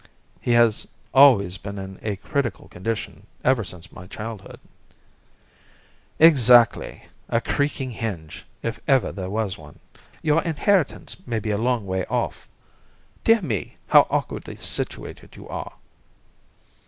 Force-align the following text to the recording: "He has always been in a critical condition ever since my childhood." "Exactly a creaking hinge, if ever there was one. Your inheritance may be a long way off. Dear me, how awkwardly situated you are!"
"He 0.41 0.53
has 0.53 0.87
always 1.13 1.59
been 1.59 1.77
in 1.77 1.99
a 2.01 2.15
critical 2.15 2.67
condition 2.67 3.27
ever 3.43 3.63
since 3.63 3.91
my 3.91 4.07
childhood." 4.07 4.59
"Exactly 6.17 7.03
a 7.29 7.39
creaking 7.39 7.91
hinge, 7.91 8.43
if 8.63 8.79
ever 8.87 9.11
there 9.11 9.29
was 9.29 9.59
one. 9.59 9.77
Your 10.23 10.41
inheritance 10.41 11.17
may 11.27 11.37
be 11.39 11.51
a 11.51 11.57
long 11.59 11.85
way 11.85 12.03
off. 12.05 12.49
Dear 13.23 13.43
me, 13.43 13.77
how 13.89 14.07
awkwardly 14.09 14.55
situated 14.55 15.35
you 15.35 15.47
are!" 15.47 15.73